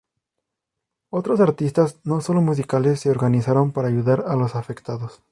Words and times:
Otros 1.11 1.39
artistas, 1.41 1.99
no 2.05 2.21
solo 2.21 2.41
musicales, 2.41 3.01
se 3.01 3.11
organizaron 3.11 3.71
para 3.71 3.89
ayudar 3.89 4.23
a 4.27 4.35
los 4.35 4.55
afectados. 4.55 5.21